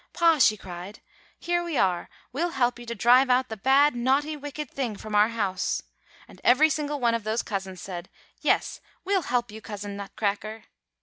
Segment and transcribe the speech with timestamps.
[0.13, 0.99] 'Pa,' she cried,
[1.37, 5.13] 'here we are we'll help you to drive out the bad, naughty, wicked thing from
[5.13, 5.83] our house.'
[6.27, 8.09] "And every single one of those cousins said,
[8.41, 10.63] 'Yes, we'll help you, Cousin Nutcracker.